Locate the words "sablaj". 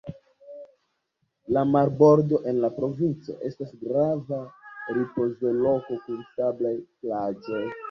6.35-6.77